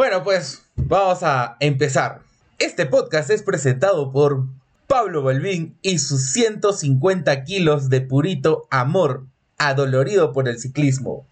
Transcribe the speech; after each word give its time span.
Bueno, 0.00 0.24
pues 0.24 0.62
vamos 0.76 1.22
a 1.24 1.58
empezar. 1.60 2.22
Este 2.58 2.86
podcast 2.86 3.28
es 3.28 3.42
presentado 3.42 4.12
por 4.12 4.46
Pablo 4.86 5.22
Balbín 5.22 5.76
y 5.82 5.98
sus 5.98 6.32
150 6.32 7.44
kilos 7.44 7.90
de 7.90 8.00
purito 8.00 8.66
amor, 8.70 9.26
adolorido 9.58 10.32
por 10.32 10.48
el 10.48 10.58
ciclismo. 10.58 11.26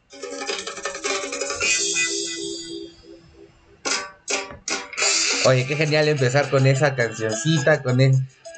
Oye, 5.46 5.66
qué 5.66 5.74
genial 5.74 6.08
empezar 6.08 6.50
con 6.50 6.66
esa 6.66 6.94
cancioncita, 6.94 7.82
con, 7.82 7.98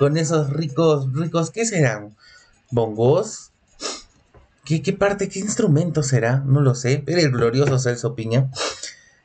con 0.01 0.17
esos 0.17 0.51
ricos, 0.51 1.07
ricos, 1.13 1.53
¿qué 1.53 1.65
serán? 1.65 2.17
¿Bongos? 2.73 3.53
¿Qué, 4.65 4.83
¿Qué 4.83 4.93
parte, 4.93 5.29
qué 5.29 5.39
instrumento 5.39 6.03
será? 6.03 6.43
No 6.45 6.63
lo 6.63 6.75
sé. 6.75 7.05
Era 7.07 7.21
el 7.21 7.31
glorioso 7.31 7.79
Celso 7.79 8.17
Piña. 8.17 8.51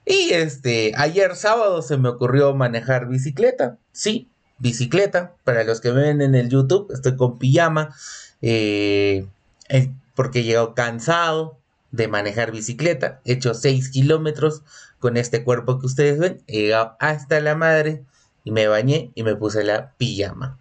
Y 0.05 0.31
este, 0.33 0.93
ayer 0.95 1.35
sábado 1.35 1.81
se 1.81 1.97
me 1.97 2.09
ocurrió 2.09 2.53
manejar 2.53 3.07
bicicleta. 3.07 3.77
Sí, 3.91 4.29
bicicleta. 4.59 5.33
Para 5.43 5.63
los 5.63 5.81
que 5.81 5.91
ven 5.91 6.21
en 6.21 6.35
el 6.35 6.49
YouTube, 6.49 6.91
estoy 6.93 7.15
con 7.15 7.39
pijama. 7.39 7.95
Eh, 8.41 9.25
porque 10.15 10.39
he 10.39 10.43
llegado 10.43 10.75
cansado 10.75 11.57
de 11.91 12.07
manejar 12.07 12.51
bicicleta. 12.51 13.21
He 13.25 13.33
hecho 13.33 13.53
6 13.53 13.89
kilómetros 13.89 14.61
con 14.99 15.17
este 15.17 15.43
cuerpo 15.43 15.79
que 15.79 15.87
ustedes 15.87 16.19
ven. 16.19 16.41
He 16.47 16.61
llegado 16.61 16.95
hasta 16.99 17.39
la 17.39 17.55
madre 17.55 18.03
y 18.43 18.51
me 18.51 18.67
bañé 18.67 19.11
y 19.15 19.23
me 19.23 19.35
puse 19.35 19.63
la 19.63 19.93
pijama. 19.97 20.59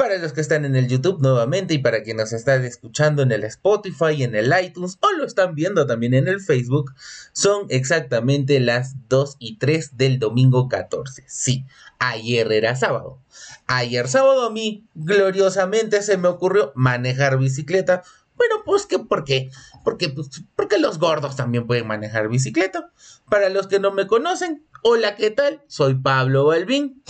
Para 0.00 0.16
los 0.16 0.32
que 0.32 0.40
están 0.40 0.64
en 0.64 0.76
el 0.76 0.88
YouTube 0.88 1.20
nuevamente 1.20 1.74
y 1.74 1.78
para 1.78 2.02
quienes 2.02 2.32
están 2.32 2.64
escuchando 2.64 3.20
en 3.20 3.32
el 3.32 3.44
Spotify, 3.44 4.22
en 4.22 4.34
el 4.34 4.50
iTunes 4.64 4.96
o 5.02 5.12
lo 5.12 5.26
están 5.26 5.54
viendo 5.54 5.86
también 5.86 6.14
en 6.14 6.26
el 6.26 6.40
Facebook, 6.40 6.94
son 7.34 7.66
exactamente 7.68 8.60
las 8.60 8.94
2 9.10 9.36
y 9.38 9.58
3 9.58 9.98
del 9.98 10.18
domingo 10.18 10.70
14. 10.70 11.24
Sí, 11.28 11.66
ayer 11.98 12.50
era 12.50 12.76
sábado. 12.76 13.18
Ayer 13.66 14.08
sábado 14.08 14.46
a 14.46 14.50
mí 14.50 14.86
gloriosamente 14.94 16.00
se 16.00 16.16
me 16.16 16.28
ocurrió 16.28 16.72
manejar 16.74 17.36
bicicleta. 17.36 18.02
Bueno, 18.36 18.62
pues 18.64 18.86
que, 18.86 19.00
¿por 19.00 19.24
qué? 19.24 19.50
Porque, 19.84 20.08
pues, 20.08 20.30
porque 20.56 20.78
los 20.78 20.98
gordos 20.98 21.36
también 21.36 21.66
pueden 21.66 21.86
manejar 21.86 22.28
bicicleta. 22.28 22.90
Para 23.28 23.50
los 23.50 23.66
que 23.66 23.80
no 23.80 23.92
me 23.92 24.06
conocen, 24.06 24.64
hola, 24.82 25.14
¿qué 25.14 25.30
tal? 25.30 25.62
Soy 25.66 25.94
Pablo 25.94 26.46
Balvin. 26.46 27.02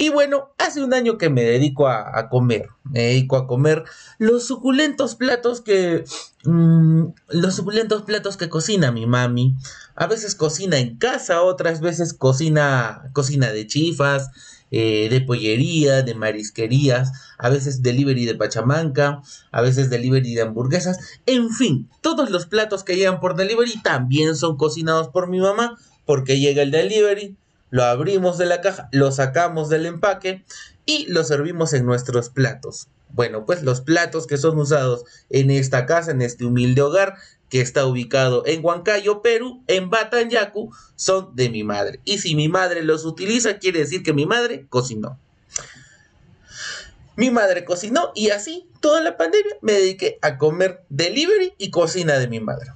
Y 0.00 0.08
bueno, 0.08 0.48
hace 0.56 0.82
un 0.82 0.94
año 0.94 1.18
que 1.18 1.28
me 1.28 1.42
dedico 1.42 1.86
a, 1.86 2.30
comer. 2.30 2.70
Me 2.84 3.02
dedico 3.02 3.36
a 3.36 3.46
comer 3.46 3.84
los 4.16 4.46
suculentos 4.46 5.14
platos 5.14 5.60
que. 5.60 6.04
Mm, 6.44 7.08
los 7.28 7.54
suculentos 7.56 8.04
platos 8.04 8.38
que 8.38 8.48
cocina 8.48 8.92
mi 8.92 9.04
mami. 9.04 9.56
A 9.96 10.06
veces 10.06 10.34
cocina 10.34 10.78
en 10.78 10.96
casa, 10.96 11.42
otras 11.42 11.82
veces 11.82 12.14
cocina. 12.14 13.10
cocina 13.12 13.52
de 13.52 13.66
chifas. 13.66 14.30
Eh, 14.70 15.08
de 15.10 15.20
pollería, 15.20 16.02
de 16.02 16.14
marisquerías, 16.14 17.10
a 17.38 17.48
veces 17.48 17.82
delivery 17.82 18.24
de 18.24 18.36
pachamanca, 18.36 19.20
a 19.50 19.62
veces 19.62 19.90
delivery 19.90 20.32
de 20.36 20.42
hamburguesas, 20.42 20.96
en 21.26 21.50
fin, 21.50 21.88
todos 22.00 22.30
los 22.30 22.46
platos 22.46 22.84
que 22.84 22.94
llegan 22.94 23.18
por 23.18 23.34
delivery 23.34 23.82
también 23.82 24.36
son 24.36 24.56
cocinados 24.56 25.08
por 25.08 25.28
mi 25.28 25.40
mamá, 25.40 25.76
porque 26.06 26.38
llega 26.38 26.62
el 26.62 26.70
delivery, 26.70 27.36
lo 27.70 27.84
abrimos 27.84 28.38
de 28.38 28.46
la 28.46 28.60
caja, 28.60 28.88
lo 28.92 29.12
sacamos 29.12 29.68
del 29.68 29.86
empaque 29.86 30.44
y 30.86 31.06
lo 31.06 31.24
servimos 31.24 31.72
en 31.72 31.86
nuestros 31.86 32.28
platos. 32.28 32.88
Bueno, 33.12 33.44
pues 33.44 33.62
los 33.62 33.80
platos 33.80 34.26
que 34.26 34.36
son 34.36 34.58
usados 34.58 35.04
en 35.30 35.50
esta 35.50 35.86
casa, 35.86 36.10
en 36.10 36.22
este 36.22 36.44
humilde 36.44 36.82
hogar 36.82 37.16
que 37.48 37.60
está 37.60 37.84
ubicado 37.86 38.44
en 38.46 38.64
Huancayo, 38.64 39.22
Perú, 39.22 39.62
en 39.66 39.90
Batanyacu, 39.90 40.72
son 40.94 41.34
de 41.34 41.50
mi 41.50 41.64
madre. 41.64 42.00
Y 42.04 42.18
si 42.18 42.36
mi 42.36 42.48
madre 42.48 42.82
los 42.82 43.04
utiliza, 43.04 43.58
quiere 43.58 43.80
decir 43.80 44.02
que 44.02 44.12
mi 44.12 44.26
madre 44.26 44.66
cocinó. 44.68 45.18
Mi 47.16 47.30
madre 47.30 47.64
cocinó 47.64 48.12
y 48.14 48.30
así 48.30 48.68
toda 48.80 49.00
la 49.00 49.16
pandemia 49.16 49.56
me 49.60 49.72
dediqué 49.72 50.18
a 50.22 50.38
comer 50.38 50.84
delivery 50.88 51.54
y 51.58 51.70
cocina 51.70 52.18
de 52.18 52.28
mi 52.28 52.40
madre. 52.40 52.72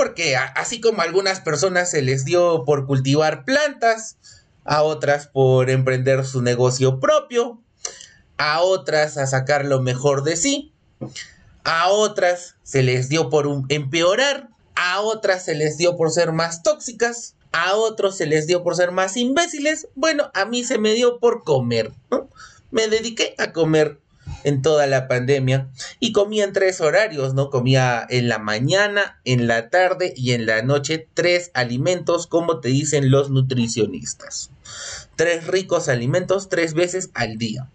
Porque 0.00 0.34
así 0.34 0.80
como 0.80 1.02
a 1.02 1.04
algunas 1.04 1.40
personas 1.40 1.90
se 1.90 2.00
les 2.00 2.24
dio 2.24 2.64
por 2.64 2.86
cultivar 2.86 3.44
plantas, 3.44 4.16
a 4.64 4.82
otras 4.82 5.26
por 5.26 5.68
emprender 5.68 6.24
su 6.24 6.40
negocio 6.40 7.00
propio, 7.00 7.60
a 8.38 8.62
otras 8.62 9.18
a 9.18 9.26
sacar 9.26 9.66
lo 9.66 9.82
mejor 9.82 10.24
de 10.24 10.36
sí, 10.36 10.72
a 11.64 11.90
otras 11.90 12.56
se 12.62 12.82
les 12.82 13.10
dio 13.10 13.28
por 13.28 13.46
empeorar, 13.68 14.48
a 14.74 15.02
otras 15.02 15.44
se 15.44 15.54
les 15.54 15.76
dio 15.76 15.98
por 15.98 16.10
ser 16.10 16.32
más 16.32 16.62
tóxicas, 16.62 17.36
a 17.52 17.74
otros 17.74 18.16
se 18.16 18.24
les 18.24 18.46
dio 18.46 18.62
por 18.62 18.76
ser 18.76 18.92
más 18.92 19.18
imbéciles, 19.18 19.86
bueno, 19.96 20.30
a 20.32 20.46
mí 20.46 20.64
se 20.64 20.78
me 20.78 20.94
dio 20.94 21.18
por 21.18 21.44
comer. 21.44 21.92
Me 22.70 22.88
dediqué 22.88 23.34
a 23.36 23.52
comer 23.52 24.00
en 24.44 24.62
toda 24.62 24.86
la 24.86 25.08
pandemia 25.08 25.68
y 25.98 26.12
comía 26.12 26.44
en 26.44 26.52
tres 26.52 26.80
horarios, 26.80 27.34
¿no? 27.34 27.50
Comía 27.50 28.06
en 28.08 28.28
la 28.28 28.38
mañana, 28.38 29.20
en 29.24 29.46
la 29.46 29.70
tarde 29.70 30.12
y 30.16 30.32
en 30.32 30.46
la 30.46 30.62
noche 30.62 31.08
tres 31.14 31.50
alimentos 31.54 32.26
como 32.26 32.60
te 32.60 32.68
dicen 32.68 33.10
los 33.10 33.30
nutricionistas. 33.30 34.50
Tres 35.16 35.46
ricos 35.46 35.88
alimentos 35.88 36.48
tres 36.48 36.74
veces 36.74 37.10
al 37.14 37.36
día. 37.36 37.68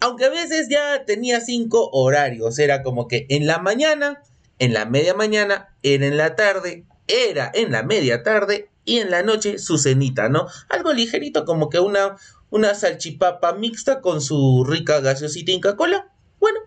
Aunque 0.00 0.24
a 0.24 0.30
veces 0.30 0.68
ya 0.68 1.04
tenía 1.04 1.40
cinco 1.40 1.88
horarios, 1.92 2.58
era 2.58 2.82
como 2.82 3.06
que 3.06 3.26
en 3.28 3.46
la 3.46 3.58
mañana, 3.58 4.22
en 4.58 4.72
la 4.72 4.84
media 4.84 5.14
mañana, 5.14 5.68
era 5.82 6.06
en 6.06 6.16
la 6.16 6.34
tarde, 6.34 6.84
era 7.06 7.50
en 7.54 7.70
la 7.70 7.82
media 7.82 8.22
tarde 8.22 8.68
y 8.84 8.98
en 8.98 9.10
la 9.10 9.22
noche 9.22 9.58
su 9.58 9.78
cenita, 9.78 10.28
¿no? 10.28 10.48
Algo 10.68 10.92
ligerito 10.92 11.44
como 11.44 11.70
que 11.70 11.78
una 11.78 12.16
una 12.52 12.74
salchipapa 12.74 13.54
mixta 13.54 14.02
con 14.02 14.20
su 14.20 14.64
rica 14.64 15.00
gaseosita 15.00 15.52
Inca 15.52 15.74
Cola. 15.74 16.12
Bueno, 16.38 16.60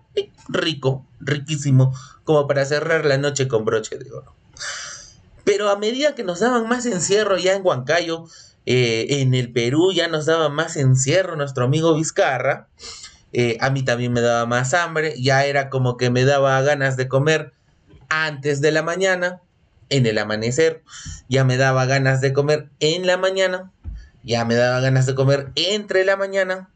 rico, 0.50 1.06
riquísimo, 1.19 1.94
como 2.23 2.47
para 2.47 2.66
cerrar 2.66 3.06
la 3.06 3.19
noche 3.19 3.47
con 3.47 3.66
broche 3.66 3.97
de 4.00 4.12
oro. 4.12 4.35
Pero 5.44 5.69
a 5.69 5.78
medida 5.78 6.16
que 6.16 6.23
nos 6.23 6.40
daban 6.40 6.68
más 6.68 6.88
encierro 6.88 7.38
ya 7.38 7.53
en 7.53 7.63
Huancayo, 7.63 8.25
eh, 8.66 9.22
en 9.22 9.35
el 9.35 9.51
Perú 9.53 9.94
ya 9.94 10.07
nos 10.07 10.25
daba 10.25 10.50
más 10.50 10.75
encierro 10.75 11.35
nuestro 11.35 11.66
amigo 11.66 11.94
Vizcarra, 11.94 12.67
eh, 13.31 13.57
a 13.62 13.69
mí 13.69 13.84
también 13.84 14.12
me 14.12 14.22
daba 14.22 14.47
más 14.47 14.73
hambre, 14.73 15.13
ya 15.22 15.46
era 15.46 15.69
como 15.69 15.97
que 15.97 16.09
me 16.09 16.25
daba 16.25 16.59
ganas 16.63 16.97
de 16.97 17.07
comer 17.07 17.53
antes 18.09 18.59
de 18.59 18.72
la 18.72 18.81
mañana, 18.81 19.41
en 19.90 20.07
el 20.07 20.17
amanecer, 20.17 20.81
ya 21.29 21.44
me 21.44 21.57
daba 21.57 21.85
ganas 21.85 22.22
de 22.22 22.34
comer 22.34 22.69
en 22.79 23.06
la 23.06 23.17
mañana, 23.17 23.72
ya 24.25 24.44
me 24.44 24.56
daba 24.56 24.80
ganas 24.80 25.06
de 25.06 25.16
comer 25.16 25.52
entre 25.56 26.03
la 26.03 26.18
mañana, 26.18 26.69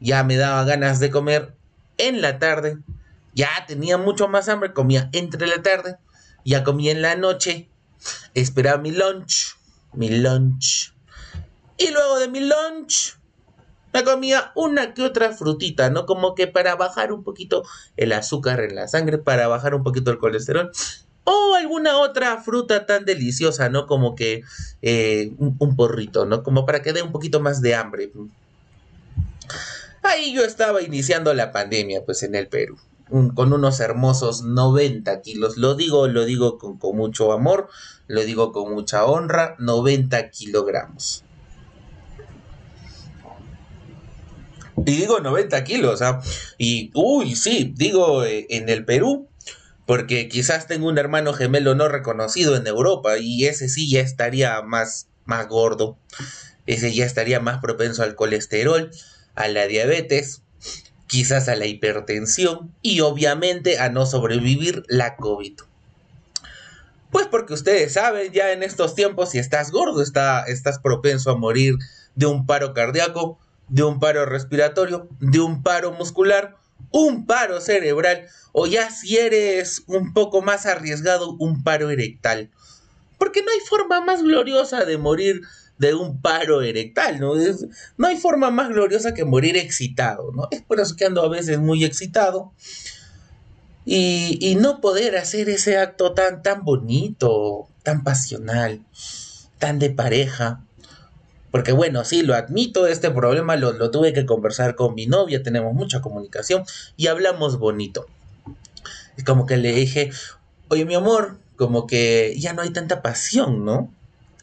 ya 0.00 0.22
me 0.22 0.36
daba 0.36 0.64
ganas 0.64 1.00
de 1.00 1.10
comer 1.10 1.54
en 1.98 2.22
la 2.22 2.38
tarde, 2.38 2.78
ya 3.34 3.48
tenía 3.66 3.98
mucho 3.98 4.28
más 4.28 4.48
hambre, 4.48 4.72
comía 4.72 5.10
entre 5.12 5.46
la 5.48 5.62
tarde, 5.62 5.96
ya 6.44 6.62
comía 6.62 6.92
en 6.92 7.02
la 7.02 7.16
noche, 7.16 7.68
esperaba 8.34 8.78
mi 8.80 8.92
lunch, 8.92 9.56
mi 9.92 10.08
lunch. 10.08 10.94
Y 11.76 11.90
luego 11.90 12.20
de 12.20 12.28
mi 12.28 12.40
lunch, 12.40 13.18
me 13.92 14.04
comía 14.04 14.52
una 14.54 14.94
que 14.94 15.02
otra 15.02 15.32
frutita, 15.32 15.90
¿no? 15.90 16.06
Como 16.06 16.34
que 16.34 16.46
para 16.46 16.76
bajar 16.76 17.12
un 17.12 17.24
poquito 17.24 17.64
el 17.96 18.12
azúcar 18.12 18.60
en 18.60 18.76
la 18.76 18.86
sangre, 18.86 19.18
para 19.18 19.48
bajar 19.48 19.74
un 19.74 19.82
poquito 19.82 20.10
el 20.10 20.18
colesterol 20.18 20.70
o 21.24 21.54
alguna 21.54 21.98
otra 21.98 22.42
fruta 22.42 22.86
tan 22.86 23.04
deliciosa, 23.04 23.68
¿no? 23.68 23.86
Como 23.86 24.14
que 24.14 24.42
eh, 24.82 25.32
un, 25.38 25.76
porrito, 25.76 26.26
¿no? 26.26 26.42
Como 26.42 26.66
para 26.66 26.82
que 26.82 26.92
dé 26.92 27.02
un 27.02 27.12
poquito 27.12 27.40
más 27.40 27.60
de 27.60 27.74
hambre. 27.74 28.10
Ahí 30.02 30.34
yo 30.34 30.44
estaba 30.44 30.82
iniciando 30.82 31.32
la 31.32 31.52
pandemia, 31.52 32.04
pues 32.04 32.22
en 32.24 32.34
el 32.34 32.48
Perú, 32.48 32.76
con 33.34 33.52
unos 33.52 33.78
hermosos 33.78 34.42
90 34.42 35.20
kilos. 35.20 35.56
Lo 35.56 35.74
digo, 35.74 36.08
lo 36.08 36.24
digo 36.24 36.58
con, 36.58 36.78
mucho 36.96 37.32
amor, 37.32 37.68
lo 38.08 38.24
digo 38.24 38.50
con 38.52 38.72
mucha 38.74 39.04
honra, 39.04 39.54
90 39.60 40.30
kilogramos. 40.30 41.24
Y 44.84 44.96
digo 44.96 45.20
90 45.20 45.62
kilos, 45.62 46.02
¿ah? 46.02 46.20
Y, 46.58 46.90
uy, 46.94 47.36
sí, 47.36 47.72
digo, 47.76 48.24
eh, 48.24 48.46
en 48.50 48.68
el 48.68 48.84
Perú 48.84 49.28
porque 49.86 50.28
quizás 50.28 50.66
tengo 50.66 50.88
un 50.88 50.98
hermano 50.98 51.32
gemelo 51.32 51.74
no 51.74 51.88
reconocido 51.88 52.56
en 52.56 52.66
Europa 52.66 53.18
y 53.18 53.46
ese 53.46 53.68
sí 53.68 53.90
ya 53.90 54.00
estaría 54.00 54.62
más, 54.62 55.08
más 55.24 55.48
gordo, 55.48 55.96
ese 56.66 56.92
ya 56.92 57.04
estaría 57.04 57.40
más 57.40 57.58
propenso 57.58 58.02
al 58.02 58.14
colesterol, 58.14 58.90
a 59.34 59.48
la 59.48 59.66
diabetes, 59.66 60.42
quizás 61.06 61.48
a 61.48 61.56
la 61.56 61.66
hipertensión 61.66 62.72
y 62.80 63.00
obviamente 63.00 63.78
a 63.78 63.88
no 63.88 64.06
sobrevivir 64.06 64.84
la 64.88 65.16
COVID. 65.16 65.58
Pues 67.10 67.26
porque 67.26 67.52
ustedes 67.52 67.92
saben, 67.92 68.32
ya 68.32 68.52
en 68.52 68.62
estos 68.62 68.94
tiempos, 68.94 69.30
si 69.30 69.38
estás 69.38 69.70
gordo, 69.70 70.02
está, 70.02 70.44
estás 70.44 70.78
propenso 70.78 71.30
a 71.30 71.36
morir 71.36 71.74
de 72.14 72.24
un 72.24 72.46
paro 72.46 72.72
cardíaco, 72.72 73.38
de 73.68 73.82
un 73.82 74.00
paro 74.00 74.24
respiratorio, 74.24 75.08
de 75.20 75.40
un 75.40 75.62
paro 75.62 75.92
muscular 75.92 76.56
un 76.92 77.26
paro 77.26 77.60
cerebral 77.60 78.26
o 78.52 78.66
ya 78.66 78.90
si 78.90 79.16
eres 79.16 79.82
un 79.86 80.12
poco 80.12 80.42
más 80.42 80.66
arriesgado, 80.66 81.36
un 81.38 81.62
paro 81.64 81.90
erectal. 81.90 82.50
Porque 83.18 83.42
no 83.42 83.50
hay 83.50 83.60
forma 83.60 84.00
más 84.00 84.22
gloriosa 84.22 84.84
de 84.84 84.98
morir 84.98 85.42
de 85.78 85.94
un 85.94 86.20
paro 86.20 86.62
erectal, 86.62 87.18
¿no? 87.18 87.34
no 87.96 88.06
hay 88.06 88.16
forma 88.16 88.50
más 88.50 88.68
gloriosa 88.68 89.14
que 89.14 89.24
morir 89.24 89.56
excitado, 89.56 90.30
¿no? 90.32 90.48
Es 90.50 90.62
por 90.62 90.78
eso 90.80 90.94
que 90.96 91.06
ando 91.06 91.22
a 91.22 91.28
veces 91.28 91.58
muy 91.58 91.84
excitado. 91.84 92.52
Y, 93.84 94.38
y 94.40 94.54
no 94.54 94.80
poder 94.80 95.16
hacer 95.16 95.48
ese 95.48 95.78
acto 95.78 96.12
tan, 96.12 96.42
tan 96.42 96.62
bonito, 96.64 97.66
tan 97.82 98.04
pasional, 98.04 98.80
tan 99.58 99.80
de 99.80 99.90
pareja. 99.90 100.62
Porque 101.52 101.70
bueno, 101.70 102.04
sí, 102.04 102.22
lo 102.22 102.34
admito, 102.34 102.88
este 102.88 103.10
problema 103.10 103.56
lo, 103.56 103.72
lo, 103.72 103.92
tuve 103.92 104.12
que 104.12 104.26
conversar 104.26 104.74
con 104.74 104.94
mi 104.96 105.06
novia, 105.06 105.42
tenemos 105.44 105.74
mucha 105.74 106.00
comunicación 106.00 106.64
y 106.96 107.06
hablamos 107.06 107.58
bonito. 107.58 108.06
Es 109.16 109.22
como 109.22 109.46
que 109.46 109.58
le 109.58 109.72
dije, 109.72 110.10
oye 110.68 110.84
mi 110.86 110.94
amor, 110.94 111.38
como 111.56 111.86
que 111.86 112.34
ya 112.38 112.54
no 112.54 112.62
hay 112.62 112.70
tanta 112.70 113.02
pasión, 113.02 113.64
¿no? 113.64 113.92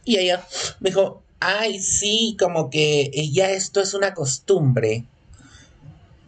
Y 0.06 0.18
ella 0.18 0.46
me 0.80 0.92
dijo, 0.92 1.24
ay, 1.40 1.80
sí, 1.80 2.38
como 2.40 2.70
que 2.70 3.12
ya 3.32 3.50
esto 3.52 3.82
es 3.82 3.94
una 3.94 4.14
costumbre. 4.14 5.06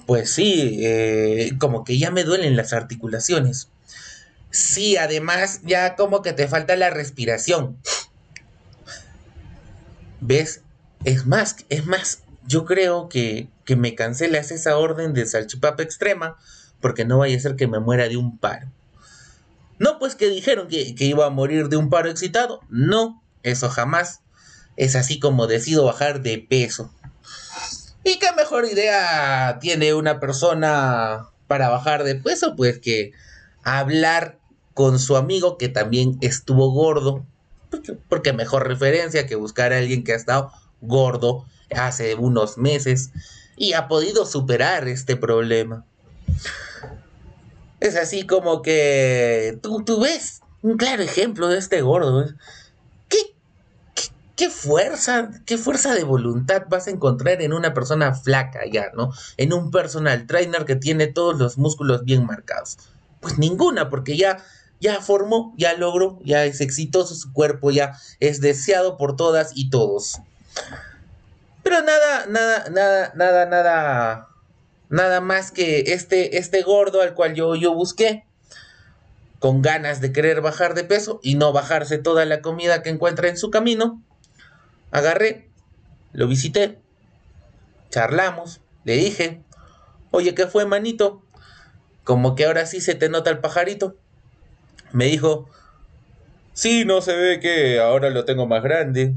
Pues 0.06 0.32
sí, 0.32 0.80
eh, 0.82 1.52
como 1.60 1.84
que 1.84 1.98
ya 1.98 2.12
me 2.12 2.24
duelen 2.24 2.56
las 2.56 2.74
articulaciones. 2.74 3.70
Sí, 4.50 4.98
además 4.98 5.62
ya 5.64 5.96
como 5.96 6.22
que 6.22 6.34
te 6.34 6.48
falta 6.48 6.76
la 6.76 6.90
respiración. 6.90 7.78
¿Ves? 10.20 10.62
Es 11.04 11.26
más, 11.26 11.58
es 11.70 11.86
más, 11.86 12.24
yo 12.46 12.66
creo 12.66 13.10
que, 13.10 13.48
que 13.66 13.76
me 13.76 13.96
cancelas 13.96 14.52
esa 14.52 14.78
orden 14.78 15.14
de 15.14 15.26
salchipapa 15.26 15.84
extrema 15.84 16.38
porque 16.80 17.06
no 17.06 17.20
vaya 17.20 17.38
a 17.38 17.40
ser 17.40 17.56
que 17.56 17.68
me 17.68 17.80
muera 17.80 18.08
de 18.08 18.18
un 18.18 18.38
paro. 18.38 18.68
No, 19.80 19.98
pues 19.98 20.16
que 20.16 20.30
dijeron 20.30 20.68
que, 20.68 20.94
que 20.94 21.06
iba 21.06 21.26
a 21.26 21.32
morir 21.32 21.70
de 21.70 21.78
un 21.78 21.90
paro 21.90 22.10
excitado. 22.10 22.62
No, 22.70 23.22
eso 23.44 23.70
jamás. 23.70 24.22
Es 24.78 24.96
así 24.96 25.20
como 25.20 25.48
decido 25.48 25.86
bajar 25.86 26.22
de 26.22 26.38
peso. 26.38 26.92
¿Y 28.04 28.20
qué 28.20 28.28
mejor 28.36 28.66
idea 28.66 29.60
tiene 29.60 29.94
una 29.94 30.20
persona 30.20 31.28
para 31.48 31.70
bajar 31.70 32.04
de 32.04 32.16
peso? 32.16 32.56
Pues 32.56 32.80
que 32.80 33.12
hablar 33.64 34.40
con 34.74 35.00
su 35.00 35.18
amigo 35.18 35.58
que 35.58 35.70
también 35.70 36.18
estuvo 36.22 36.72
gordo. 36.72 37.26
Porque, 38.10 38.34
mejor 38.34 38.68
referencia 38.68 39.28
que 39.28 39.36
buscar 39.36 39.72
a 39.72 39.78
alguien 39.78 40.04
que 40.04 40.14
ha 40.14 40.18
estado 40.18 40.52
gordo 40.82 41.46
hace 41.76 42.16
unos 42.16 42.58
meses 42.58 43.12
y 43.56 43.74
ha 43.74 43.88
podido 43.88 44.26
superar 44.26 44.88
este 44.88 45.16
problema. 45.16 45.86
Es 47.80 47.96
así 47.96 48.26
como 48.26 48.62
que 48.62 49.58
tú, 49.62 49.84
tú 49.84 50.02
ves 50.02 50.42
un 50.62 50.78
claro 50.78 51.04
ejemplo 51.04 51.48
de 51.48 51.58
este 51.58 51.82
gordo. 51.82 52.26
¿Qué, 53.08 53.18
qué, 54.36 54.50
fuerza, 54.50 55.32
qué 55.46 55.58
fuerza 55.58 55.94
de 55.94 56.04
voluntad 56.04 56.64
vas 56.70 56.88
a 56.88 56.92
encontrar 56.92 57.42
en 57.42 57.54
una 57.54 57.74
persona 57.74 58.14
flaca 58.14 58.62
ya, 58.72 58.92
¿no? 58.96 59.12
En 59.38 59.54
un 59.54 59.72
personal 59.72 60.28
trainer 60.28 60.66
que 60.66 60.76
tiene 60.76 61.08
todos 61.08 61.38
los 61.38 61.58
músculos 61.58 62.04
bien 62.04 62.26
marcados. 62.26 62.78
Pues 63.20 63.38
ninguna, 63.38 63.90
porque 63.90 64.18
ya 64.18 64.44
ya 64.82 65.00
formó, 65.00 65.54
ya 65.58 65.78
logró, 65.78 66.20
ya 66.24 66.44
es 66.44 66.60
exitoso 66.60 67.14
su 67.14 67.32
cuerpo, 67.32 67.70
ya 67.70 67.98
es 68.20 68.42
deseado 68.42 68.98
por 68.98 69.16
todas 69.16 69.52
y 69.54 69.70
todos. 69.70 70.20
Pero 71.64 71.82
nada, 71.82 72.26
nada, 72.28 72.70
nada, 72.70 73.12
nada, 73.16 73.46
nada, 73.46 74.28
nada 74.90 75.22
más 75.22 75.52
que 75.52 75.94
este, 75.94 76.38
este 76.38 76.62
gordo 76.64 77.02
al 77.02 77.14
cual 77.14 77.34
yo, 77.34 77.56
yo 77.56 77.74
busqué, 77.74 78.26
con 79.40 79.62
ganas 79.62 80.02
de 80.02 80.12
querer 80.12 80.42
bajar 80.42 80.74
de 80.74 80.84
peso 80.84 81.20
y 81.24 81.36
no 81.36 81.52
bajarse 81.52 81.98
toda 81.98 82.26
la 82.26 82.42
comida 82.42 82.84
que 82.84 82.90
encuentra 82.90 83.28
en 83.28 83.38
su 83.38 83.52
camino, 83.52 84.02
agarré, 84.92 85.50
lo 86.14 86.28
visité, 86.28 86.80
charlamos, 87.90 88.62
le 88.84 88.98
dije, 88.98 89.42
oye, 90.12 90.36
¿qué 90.36 90.48
fue, 90.48 90.66
manito? 90.66 91.24
Como 92.04 92.36
que 92.36 92.46
ahora 92.46 92.66
sí 92.66 92.82
se 92.82 92.96
te 92.96 93.10
nota 93.10 93.30
el 93.30 93.40
pajarito 93.40 93.96
me 94.92 95.06
dijo, 95.06 95.50
sí, 96.54 96.86
no 96.86 97.02
se 97.02 97.16
ve 97.16 97.40
que 97.40 97.80
ahora 97.80 98.10
lo 98.10 98.26
tengo 98.26 98.46
más 98.48 98.64
grande. 98.64 99.16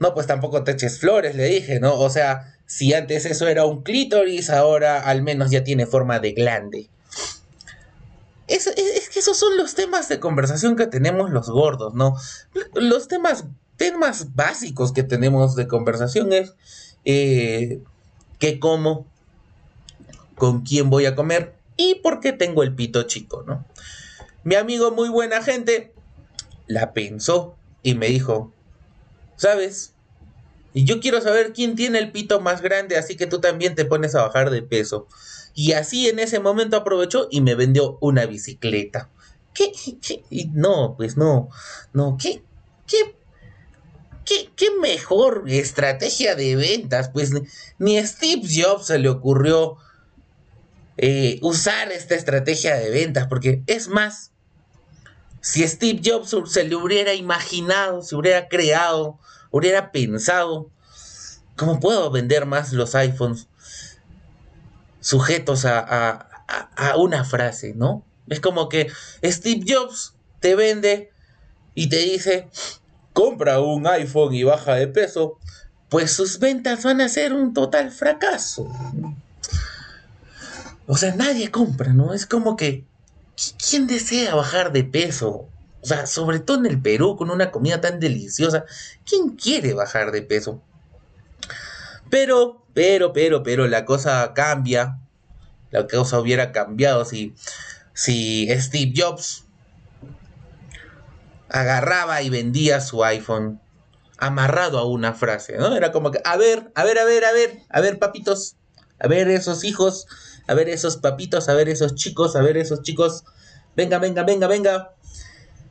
No, 0.00 0.14
pues 0.14 0.26
tampoco 0.26 0.64
te 0.64 0.72
eches 0.72 0.98
flores, 0.98 1.36
le 1.36 1.44
dije, 1.44 1.78
¿no? 1.78 1.94
O 1.98 2.08
sea, 2.08 2.56
si 2.64 2.94
antes 2.94 3.26
eso 3.26 3.46
era 3.48 3.66
un 3.66 3.82
clítoris, 3.82 4.48
ahora 4.48 5.02
al 5.02 5.22
menos 5.22 5.50
ya 5.50 5.62
tiene 5.62 5.86
forma 5.86 6.18
de 6.20 6.32
glande. 6.32 6.88
Es, 8.48 8.66
que 9.12 9.18
esos 9.18 9.38
son 9.38 9.56
los 9.58 9.74
temas 9.74 10.08
de 10.08 10.18
conversación 10.18 10.74
que 10.74 10.86
tenemos 10.86 11.30
los 11.30 11.50
gordos, 11.50 11.94
¿no? 11.94 12.16
Los 12.74 13.08
temas, 13.08 13.44
temas 13.76 14.34
básicos 14.34 14.92
que 14.92 15.02
tenemos 15.02 15.54
de 15.54 15.68
conversación 15.68 16.32
es 16.32 16.54
eh, 17.04 17.80
qué 18.38 18.58
como, 18.58 19.06
con 20.34 20.62
quién 20.62 20.88
voy 20.88 21.04
a 21.04 21.14
comer 21.14 21.54
y 21.76 21.96
por 21.96 22.20
qué 22.20 22.32
tengo 22.32 22.62
el 22.62 22.74
pito 22.74 23.02
chico, 23.02 23.44
¿no? 23.46 23.66
Mi 24.44 24.54
amigo, 24.54 24.90
muy 24.90 25.10
buena 25.10 25.42
gente, 25.42 25.92
la 26.66 26.94
pensó 26.94 27.56
y 27.82 27.94
me 27.94 28.06
dijo, 28.06 28.52
¿sabes? 29.40 29.94
Y 30.74 30.84
yo 30.84 31.00
quiero 31.00 31.20
saber 31.22 31.54
quién 31.54 31.74
tiene 31.74 31.98
el 31.98 32.12
pito 32.12 32.40
más 32.40 32.60
grande, 32.60 32.98
así 32.98 33.16
que 33.16 33.26
tú 33.26 33.40
también 33.40 33.74
te 33.74 33.86
pones 33.86 34.14
a 34.14 34.22
bajar 34.22 34.50
de 34.50 34.60
peso. 34.60 35.08
Y 35.54 35.72
así 35.72 36.08
en 36.08 36.18
ese 36.18 36.40
momento 36.40 36.76
aprovechó 36.76 37.26
y 37.30 37.40
me 37.40 37.54
vendió 37.54 37.96
una 38.02 38.26
bicicleta. 38.26 39.08
¿Qué? 39.54 39.72
¿Qué? 40.00 40.22
no, 40.52 40.94
pues 40.96 41.16
no. 41.16 41.48
No, 41.94 42.18
¿qué? 42.20 42.42
¿Qué? 42.86 43.16
¿Qué, 44.26 44.50
qué 44.54 44.66
mejor 44.78 45.44
estrategia 45.48 46.34
de 46.36 46.54
ventas? 46.56 47.08
Pues 47.08 47.32
ni 47.78 47.96
a 47.96 48.06
Steve 48.06 48.42
Jobs 48.46 48.88
se 48.88 48.98
le 48.98 49.08
ocurrió 49.08 49.78
eh, 50.98 51.38
usar 51.40 51.90
esta 51.90 52.14
estrategia 52.14 52.76
de 52.76 52.90
ventas, 52.90 53.26
porque 53.26 53.62
es 53.66 53.88
más, 53.88 54.32
si 55.40 55.66
Steve 55.66 56.00
Jobs 56.04 56.34
se 56.52 56.64
le 56.64 56.76
hubiera 56.76 57.14
imaginado, 57.14 58.02
se 58.02 58.14
hubiera 58.14 58.48
creado, 58.48 59.18
hubiera 59.50 59.90
pensado, 59.92 60.70
¿cómo 61.56 61.80
puedo 61.80 62.10
vender 62.10 62.46
más 62.46 62.72
los 62.72 62.94
iPhones 62.94 63.48
sujetos 65.00 65.64
a, 65.64 66.26
una 66.96 67.24
frase, 67.24 67.74
¿no? 67.74 68.04
Es 68.28 68.40
como 68.40 68.68
que 68.68 68.90
Steve 69.24 69.64
Jobs 69.66 70.14
te 70.40 70.54
vende 70.54 71.10
y 71.74 71.88
te 71.88 71.98
dice, 71.98 72.48
compra 73.12 73.60
un 73.60 73.86
iPhone 73.86 74.34
y 74.34 74.42
baja 74.42 74.74
de 74.74 74.88
peso, 74.88 75.38
pues 75.88 76.12
sus 76.12 76.38
ventas 76.38 76.82
van 76.84 77.00
a 77.00 77.08
ser 77.08 77.32
un 77.32 77.54
total 77.54 77.90
fracaso. 77.90 78.70
O 80.86 80.96
sea, 80.96 81.14
nadie 81.14 81.50
compra, 81.50 81.92
¿no? 81.92 82.14
Es 82.14 82.26
como 82.26 82.56
que, 82.56 82.84
¿quién 83.68 83.86
desea 83.86 84.34
bajar 84.34 84.72
de 84.72 84.84
peso? 84.84 85.48
O 85.82 85.86
sea, 85.86 86.06
sobre 86.06 86.40
todo 86.40 86.58
en 86.58 86.66
el 86.66 86.80
Perú, 86.80 87.16
con 87.16 87.30
una 87.30 87.50
comida 87.50 87.80
tan 87.80 88.00
deliciosa, 88.00 88.64
¿quién 89.06 89.30
quiere 89.30 89.72
bajar 89.72 90.12
de 90.12 90.22
peso? 90.22 90.62
Pero, 92.10 92.64
pero, 92.74 93.12
pero, 93.12 93.42
pero, 93.42 93.66
la 93.66 93.84
cosa 93.84 94.32
cambia. 94.34 94.98
La 95.70 95.86
cosa 95.86 96.18
hubiera 96.18 96.50
cambiado 96.52 97.04
si, 97.04 97.34
si 97.94 98.48
Steve 98.58 98.92
Jobs 98.94 99.44
agarraba 101.48 102.22
y 102.22 102.30
vendía 102.30 102.80
su 102.80 103.04
iPhone 103.04 103.60
amarrado 104.18 104.78
a 104.78 104.84
una 104.84 105.14
frase, 105.14 105.56
¿no? 105.56 105.74
Era 105.74 105.92
como 105.92 106.10
que, 106.10 106.20
a 106.24 106.36
ver, 106.36 106.70
a 106.74 106.84
ver, 106.84 106.98
a 106.98 107.04
ver, 107.04 107.24
a 107.24 107.32
ver, 107.32 107.62
a 107.70 107.80
ver, 107.80 107.98
papitos, 107.98 108.56
a 108.98 109.08
ver 109.08 109.28
esos 109.28 109.64
hijos, 109.64 110.06
a 110.50 110.54
ver 110.54 110.68
esos 110.68 110.96
papitos, 110.96 111.48
a 111.48 111.54
ver 111.54 111.68
esos 111.68 111.94
chicos, 111.94 112.34
a 112.34 112.42
ver 112.42 112.56
esos 112.56 112.82
chicos. 112.82 113.22
Venga, 113.76 114.00
venga, 114.00 114.24
venga, 114.24 114.48
venga. 114.48 114.94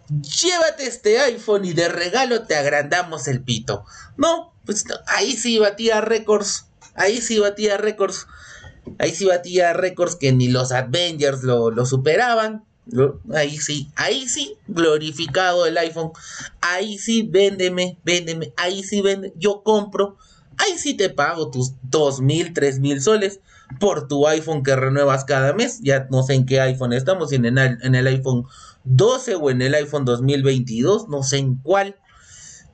Llévate 0.08 0.88
este 0.88 1.20
iPhone 1.20 1.66
y 1.66 1.74
de 1.74 1.90
regalo 1.90 2.44
te 2.44 2.56
agrandamos 2.56 3.28
el 3.28 3.44
pito. 3.44 3.84
No, 4.16 4.54
pues 4.66 4.86
ahí 5.08 5.36
sí 5.36 5.60
batía 5.60 6.00
récords. 6.00 6.68
Ahí 6.96 7.20
sí 7.20 7.40
batía 7.40 7.76
récords. 7.76 8.28
Ahí 9.00 9.14
sí 9.14 9.26
batía 9.26 9.74
récords 9.74 10.16
que 10.16 10.32
ni 10.32 10.48
los 10.48 10.72
Avengers 10.72 11.44
lo, 11.44 11.72
lo 11.72 11.86
superaban. 11.86 12.64
Ahí 13.34 13.58
sí, 13.58 13.92
ahí 13.98 14.30
sí, 14.30 14.56
glorificado 14.70 15.66
el 15.66 15.78
iPhone. 15.78 16.14
Ahí 16.62 16.98
sí, 16.98 17.24
véndeme, 17.24 17.98
véndeme. 18.06 18.54
Ahí 18.56 18.82
sí, 18.84 19.02
vende. 19.02 19.34
Yo 19.36 19.62
compro. 19.62 20.16
Ahí 20.56 20.78
sí 20.78 20.94
te 20.94 21.10
pago 21.10 21.52
tus 21.52 21.74
dos 21.82 22.22
mil, 22.22 22.54
tres 22.54 22.80
mil 22.80 23.02
soles 23.02 23.42
por 23.80 24.08
tu 24.08 24.28
iPhone 24.28 24.64
que 24.64 24.76
renuevas 24.76 25.26
cada 25.26 25.54
mes. 25.54 25.80
Ya 25.82 26.08
no 26.10 26.24
sé 26.24 26.34
en 26.34 26.46
qué 26.46 26.62
iPhone 26.62 26.94
estamos, 26.94 27.32
en 27.32 27.46
el, 27.46 27.58
en 27.58 27.96
el 27.96 28.08
iPhone 28.08 28.46
12 28.84 29.36
o 29.36 29.50
en 29.52 29.62
el 29.62 29.76
iPhone 29.76 30.06
2022, 30.06 31.10
no 31.10 31.24
sé 31.24 31.38
en 31.38 31.56
cuál. 31.56 31.96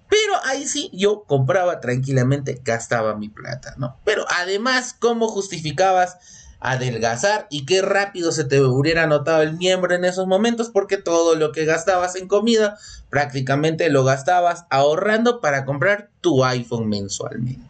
Pero 0.08 0.34
ahí 0.46 0.68
sí, 0.68 0.90
yo 0.94 1.24
compraba 1.24 1.80
tranquilamente, 1.80 2.62
gastaba 2.64 3.16
mi 3.16 3.30
plata, 3.30 3.74
¿no? 3.78 3.98
Pero 4.06 4.24
además, 4.30 4.96
¿cómo 4.98 5.28
justificabas 5.28 6.18
adelgazar 6.60 7.48
y 7.50 7.66
qué 7.66 7.82
rápido 7.82 8.32
se 8.32 8.44
te 8.44 8.62
hubiera 8.62 9.08
notado 9.08 9.42
el 9.42 9.58
miembro 9.58 9.94
en 9.94 10.06
esos 10.06 10.26
momentos 10.26 10.70
porque 10.70 10.98
todo 10.98 11.36
lo 11.36 11.52
que 11.52 11.66
gastabas 11.66 12.16
en 12.16 12.28
comida 12.28 12.78
prácticamente 13.10 13.90
lo 13.90 14.04
gastabas 14.04 14.66
ahorrando 14.70 15.42
para 15.42 15.66
comprar 15.66 16.10
tu 16.22 16.44
iPhone 16.44 16.88
mensualmente. 16.88 17.62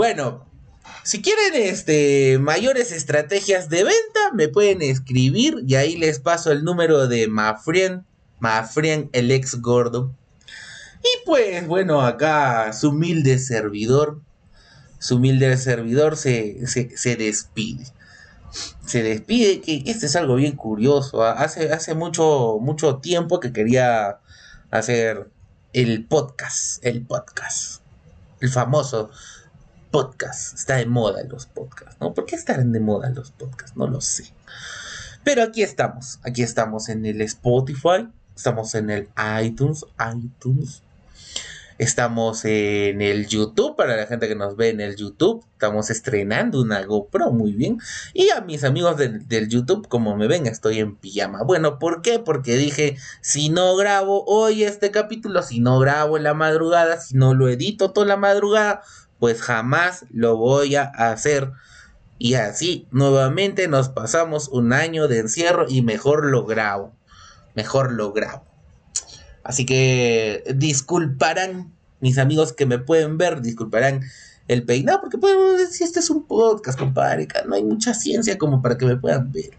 Bueno, 0.00 0.46
si 1.02 1.20
quieren 1.20 1.52
este, 1.54 2.38
mayores 2.38 2.90
estrategias 2.90 3.68
de 3.68 3.84
venta, 3.84 4.32
me 4.32 4.48
pueden 4.48 4.80
escribir 4.80 5.62
y 5.66 5.74
ahí 5.74 5.98
les 5.98 6.20
paso 6.20 6.52
el 6.52 6.64
número 6.64 7.06
de 7.06 7.28
Mafrien, 7.28 8.06
Mafrien 8.38 9.10
el 9.12 9.30
ex 9.30 9.60
gordo. 9.60 10.10
Y 11.02 11.26
pues 11.26 11.66
bueno, 11.66 12.00
acá 12.00 12.72
su 12.72 12.88
humilde 12.88 13.38
servidor, 13.38 14.22
su 14.98 15.16
humilde 15.16 15.54
servidor 15.58 16.16
se, 16.16 16.66
se, 16.66 17.16
despide. 17.16 17.84
Se 18.86 19.02
despide, 19.02 19.60
que 19.60 19.82
este 19.84 20.06
es 20.06 20.16
algo 20.16 20.36
bien 20.36 20.56
curioso. 20.56 21.22
¿ah? 21.22 21.32
Hace, 21.32 21.74
hace 21.74 21.92
mucho, 21.92 22.56
mucho 22.58 23.00
tiempo 23.00 23.38
que 23.38 23.52
quería 23.52 24.20
hacer 24.70 25.28
el 25.74 26.06
podcast, 26.06 26.82
el 26.86 27.04
podcast, 27.04 27.82
el 28.40 28.48
famoso 28.48 29.10
podcast. 29.90 30.54
Está 30.54 30.76
de 30.76 30.86
moda 30.86 31.22
los 31.24 31.46
podcasts, 31.46 31.96
¿no? 32.00 32.14
¿Por 32.14 32.26
qué 32.26 32.36
están 32.36 32.72
de 32.72 32.80
moda 32.80 33.10
los 33.10 33.30
podcasts? 33.30 33.76
No 33.76 33.86
lo 33.86 34.00
sé. 34.00 34.32
Pero 35.24 35.42
aquí 35.42 35.62
estamos, 35.62 36.18
aquí 36.22 36.42
estamos 36.42 36.88
en 36.88 37.04
el 37.04 37.20
Spotify, 37.22 38.08
estamos 38.34 38.74
en 38.74 38.90
el 38.90 39.08
iTunes, 39.42 39.84
iTunes. 40.14 40.82
Estamos 41.80 42.44
en 42.44 43.00
el 43.00 43.26
YouTube, 43.26 43.74
para 43.74 43.96
la 43.96 44.06
gente 44.06 44.28
que 44.28 44.34
nos 44.34 44.54
ve 44.54 44.68
en 44.68 44.82
el 44.82 44.96
YouTube. 44.96 45.42
Estamos 45.54 45.88
estrenando 45.88 46.60
una 46.60 46.84
GoPro, 46.84 47.30
muy 47.30 47.52
bien. 47.52 47.78
Y 48.12 48.28
a 48.28 48.42
mis 48.42 48.64
amigos 48.64 48.98
del, 48.98 49.48
YouTube, 49.48 49.88
como 49.88 50.14
me 50.14 50.26
ven, 50.26 50.44
estoy 50.44 50.78
en 50.78 50.94
pijama. 50.94 51.42
Bueno, 51.42 51.78
¿por 51.78 52.02
qué? 52.02 52.18
Porque 52.18 52.58
dije, 52.58 52.98
si 53.22 53.48
no 53.48 53.74
grabo 53.76 54.24
hoy 54.26 54.64
este 54.64 54.90
capítulo, 54.90 55.42
si 55.42 55.60
no 55.60 55.78
grabo 55.78 56.18
en 56.18 56.24
la 56.24 56.34
madrugada, 56.34 57.00
si 57.00 57.16
no 57.16 57.32
lo 57.32 57.48
edito 57.48 57.92
toda 57.92 58.06
la 58.06 58.18
madrugada, 58.18 58.82
pues 59.20 59.42
jamás 59.42 60.06
lo 60.10 60.36
voy 60.36 60.74
a 60.74 60.84
hacer. 60.84 61.52
Y 62.18 62.34
así 62.34 62.88
nuevamente 62.90 63.68
nos 63.68 63.88
pasamos 63.90 64.48
un 64.48 64.72
año 64.72 65.06
de 65.06 65.20
encierro 65.20 65.66
y 65.68 65.82
mejor 65.82 66.26
lo 66.26 66.44
grabo. 66.44 66.92
Mejor 67.54 67.92
lo 67.92 68.12
grabo. 68.12 68.44
Así 69.44 69.64
que 69.64 70.42
disculparán 70.56 71.72
mis 72.00 72.18
amigos 72.18 72.52
que 72.52 72.66
me 72.66 72.78
pueden 72.78 73.18
ver, 73.18 73.42
disculparán 73.42 74.02
el 74.48 74.64
peinado, 74.64 75.00
porque 75.00 75.18
podemos 75.18 75.58
decir, 75.58 75.86
este 75.86 76.00
es 76.00 76.10
un 76.10 76.26
podcast, 76.26 76.78
compadre, 76.78 77.28
no 77.46 77.54
hay 77.54 77.62
mucha 77.62 77.94
ciencia 77.94 78.36
como 78.36 78.60
para 78.62 78.76
que 78.76 78.86
me 78.86 78.96
puedan 78.96 79.30
ver. 79.30 79.50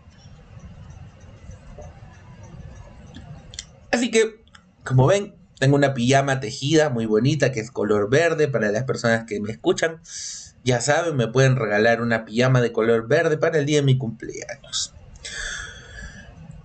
Así 3.92 4.12
que, 4.12 4.44
como 4.84 5.08
ven, 5.08 5.36
tengo 5.62 5.76
una 5.76 5.94
pijama 5.94 6.40
tejida 6.40 6.90
muy 6.90 7.06
bonita 7.06 7.52
que 7.52 7.60
es 7.60 7.70
color 7.70 8.10
verde 8.10 8.48
para 8.48 8.72
las 8.72 8.84
personas 8.86 9.26
que 9.28 9.40
me 9.40 9.52
escuchan. 9.52 10.02
Ya 10.64 10.82
saben, 10.82 11.16
me 11.16 11.28
pueden 11.28 11.56
regalar 11.56 12.02
una 12.02 12.26
pijama 12.26 12.62
de 12.62 12.72
color 12.72 13.08
verde 13.08 13.38
para 13.38 13.60
el 13.60 13.68
día 13.68 13.78
de 13.78 13.84
mi 13.84 13.96
cumpleaños. 13.96 14.92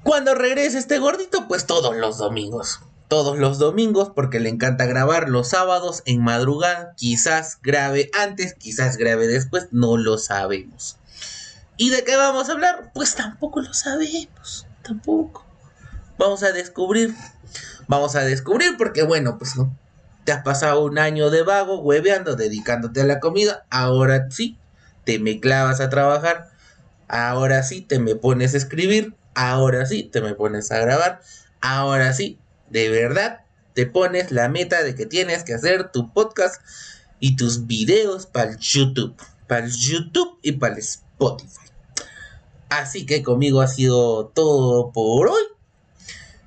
Cuando 0.02 0.34
regrese 0.34 0.78
este 0.78 0.98
gordito, 0.98 1.46
pues 1.46 1.66
todos 1.66 1.94
los 1.94 2.16
domingos. 2.16 2.80
Todos 3.08 3.38
los 3.38 3.58
domingos 3.58 4.12
porque 4.14 4.40
le 4.40 4.48
encanta 4.48 4.86
grabar 4.86 5.28
los 5.28 5.48
sábados 5.48 6.02
en 6.06 6.22
madrugada. 6.22 6.94
Quizás 6.96 7.58
grabe 7.62 8.10
antes, 8.18 8.54
quizás 8.54 8.96
grabe 8.96 9.26
después, 9.26 9.68
no 9.72 9.98
lo 9.98 10.16
sabemos. 10.16 10.96
¿Y 11.76 11.90
de 11.90 12.02
qué 12.02 12.16
vamos 12.16 12.48
a 12.48 12.52
hablar? 12.52 12.92
Pues 12.94 13.14
tampoco 13.14 13.60
lo 13.60 13.74
sabemos. 13.74 14.66
Tampoco. 14.82 15.45
Vamos 16.18 16.42
a 16.42 16.52
descubrir 16.52 17.14
vamos 17.88 18.16
a 18.16 18.24
descubrir 18.24 18.76
porque 18.76 19.02
bueno, 19.02 19.38
pues 19.38 19.56
no. 19.56 19.76
Te 20.24 20.32
has 20.32 20.42
pasado 20.42 20.84
un 20.84 20.98
año 20.98 21.30
de 21.30 21.42
vago, 21.42 21.80
hueveando, 21.80 22.34
dedicándote 22.34 23.00
a 23.00 23.04
la 23.04 23.20
comida. 23.20 23.64
Ahora 23.70 24.28
sí, 24.30 24.58
te 25.04 25.20
me 25.20 25.38
clavas 25.38 25.80
a 25.80 25.88
trabajar. 25.88 26.50
Ahora 27.06 27.62
sí, 27.62 27.80
te 27.80 28.00
me 28.00 28.16
pones 28.16 28.54
a 28.54 28.56
escribir. 28.56 29.14
Ahora 29.34 29.86
sí, 29.86 30.02
te 30.02 30.20
me 30.20 30.34
pones 30.34 30.72
a 30.72 30.80
grabar. 30.80 31.20
Ahora 31.60 32.12
sí, 32.12 32.40
de 32.70 32.88
verdad, 32.88 33.42
te 33.74 33.86
pones 33.86 34.32
la 34.32 34.48
meta 34.48 34.82
de 34.82 34.96
que 34.96 35.06
tienes 35.06 35.44
que 35.44 35.54
hacer 35.54 35.92
tu 35.92 36.12
podcast 36.12 36.60
y 37.20 37.36
tus 37.36 37.68
videos 37.68 38.26
para 38.26 38.50
el 38.50 38.58
YouTube. 38.58 39.14
Para 39.46 39.66
el 39.66 39.72
YouTube 39.72 40.40
y 40.42 40.52
para 40.52 40.74
el 40.74 40.80
Spotify. 40.80 41.70
Así 42.68 43.06
que 43.06 43.22
conmigo 43.22 43.60
ha 43.60 43.68
sido 43.68 44.26
todo 44.26 44.90
por 44.90 45.28
hoy. 45.28 45.55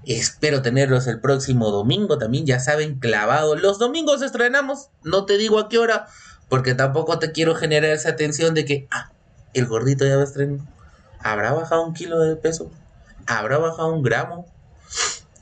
Espero 0.06 0.62
tenerlos 0.62 1.08
el 1.08 1.20
próximo 1.20 1.72
domingo 1.72 2.18
también, 2.18 2.46
ya 2.46 2.60
saben, 2.60 3.00
clavado. 3.00 3.56
Los 3.56 3.80
domingos 3.80 4.22
estrenamos, 4.22 4.90
no 5.04 5.26
te 5.26 5.38
digo 5.38 5.60
a 5.60 5.70
qué 5.70 5.78
hora, 5.78 6.08
porque 6.48 6.74
tampoco 6.74 7.20
te 7.20 7.32
quiero 7.32 7.56
generar 7.56 7.92
esa 7.92 8.16
tensión 8.16 8.54
de 8.54 8.66
que, 8.66 8.88
ah, 8.92 9.12
el 9.54 9.66
gordito 9.66 10.06
ya 10.06 10.16
va 10.16 10.22
a 10.22 10.26
estrenar. 10.26 10.66
¿Habrá 11.20 11.52
bajado 11.52 11.86
un 11.86 11.94
kilo 11.94 12.20
de 12.20 12.36
peso? 12.36 12.72
¿Habrá 13.28 13.58
bajado 13.58 13.94
un 13.94 14.02
gramo? 14.02 14.46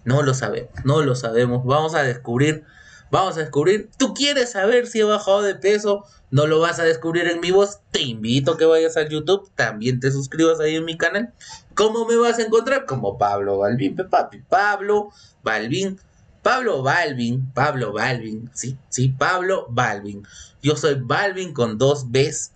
No 0.03 0.21
lo 0.23 0.33
sabemos, 0.33 0.71
no 0.83 1.01
lo 1.01 1.15
sabemos. 1.15 1.65
Vamos 1.65 1.93
a 1.93 2.01
descubrir, 2.01 2.63
vamos 3.11 3.37
a 3.37 3.41
descubrir. 3.41 3.89
¿Tú 3.97 4.13
quieres 4.13 4.51
saber 4.51 4.87
si 4.87 4.99
he 4.99 5.03
bajado 5.03 5.41
de 5.41 5.55
peso? 5.55 6.03
No 6.29 6.45
lo 6.45 6.59
vas 6.59 6.79
a 6.79 6.83
descubrir 6.83 7.27
en 7.27 7.39
mi 7.39 7.51
voz. 7.51 7.79
Te 7.91 8.01
invito 8.01 8.53
a 8.53 8.57
que 8.57 8.65
vayas 8.65 8.97
a 8.97 9.07
YouTube. 9.07 9.49
También 9.55 9.99
te 9.99 10.11
suscribas 10.11 10.59
ahí 10.59 10.75
en 10.75 10.85
mi 10.85 10.97
canal. 10.97 11.33
¿Cómo 11.73 12.05
me 12.05 12.17
vas 12.17 12.37
a 12.39 12.43
encontrar? 12.43 12.85
Como 12.85 13.17
Pablo 13.17 13.59
Balvin, 13.59 13.95
papi. 13.95 14.41
Pablo 14.49 15.09
Balvin. 15.43 15.99
Pablo 16.43 16.83
Balvin. 16.83 17.51
Pablo 17.53 17.93
Balvin. 17.93 18.49
Sí, 18.53 18.77
sí, 18.89 19.09
Pablo 19.09 19.67
Balvin. 19.69 20.27
Yo 20.61 20.75
soy 20.75 20.95
Balvin 20.95 21.53
con 21.53 21.77
dos 21.77 22.11
Bs. 22.11 22.51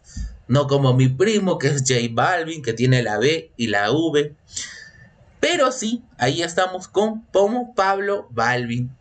No 0.48 0.68
como 0.68 0.94
mi 0.94 1.08
primo 1.08 1.58
que 1.58 1.68
es 1.68 1.84
J 1.88 2.10
Balvin, 2.12 2.62
que 2.62 2.74
tiene 2.74 3.04
la 3.04 3.18
B 3.18 3.52
y 3.56 3.68
la 3.68 3.92
V. 3.92 4.36
Pero 5.40 5.72
sí, 5.72 6.04
ahí 6.18 6.42
estamos 6.44 6.90
con 6.90 7.22
como 7.32 7.74
Pablo 7.74 8.28
Balvin. 8.32 8.92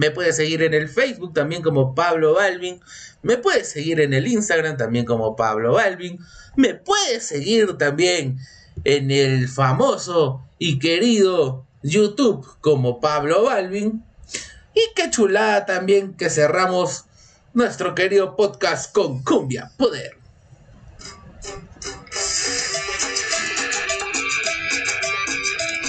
Me 0.00 0.10
puedes 0.10 0.36
seguir 0.36 0.62
en 0.62 0.72
el 0.72 0.88
Facebook 0.88 1.34
también 1.34 1.60
como 1.60 1.94
Pablo 1.94 2.32
Balvin. 2.32 2.80
Me 3.20 3.36
puedes 3.36 3.68
seguir 3.68 4.00
en 4.00 4.14
el 4.14 4.26
Instagram 4.26 4.78
también 4.78 5.04
como 5.04 5.36
Pablo 5.36 5.74
Balvin. 5.74 6.18
Me 6.56 6.74
puedes 6.74 7.26
seguir 7.26 7.76
también 7.76 8.38
en 8.84 9.10
el 9.10 9.46
famoso 9.46 10.40
y 10.58 10.78
querido 10.78 11.66
YouTube 11.82 12.46
como 12.62 12.98
Pablo 12.98 13.44
Balvin. 13.44 14.02
Y 14.72 14.80
qué 14.96 15.10
chulada 15.10 15.66
también 15.66 16.14
que 16.14 16.30
cerramos 16.30 17.04
nuestro 17.52 17.94
querido 17.94 18.36
podcast 18.36 18.94
con 18.94 19.22
Cumbia 19.22 19.70
Poder. 19.76 20.16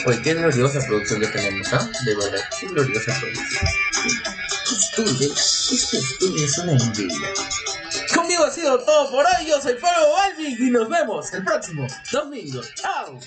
Oye, 0.06 0.22
qué 0.22 0.34
gloriosa 0.34 0.86
producción 0.86 1.22
que 1.22 1.28
tenemos, 1.28 1.72
¿ah? 1.72 1.90
De 2.04 2.14
verdad, 2.14 2.42
qué 2.60 2.68
gloriosa 2.68 3.18
producción 3.18 3.91
este 4.06 5.98
estudio 5.98 6.46
es 6.46 6.58
una 6.58 6.72
envidia. 6.72 7.30
Conmigo 8.16 8.46
ha 8.46 8.52
sido 8.52 8.80
todo 8.80 9.12
por 9.12 9.26
hoy, 9.26 9.48
yo 9.48 9.62
soy 9.62 9.76
Pablo 9.76 10.12
Balvin 10.14 10.68
y 10.68 10.72
nos 10.72 10.90
vemos 10.90 11.32
el 11.34 11.44
próximo 11.44 11.88
domingo. 12.12 12.62
¡Chao! 12.76 13.20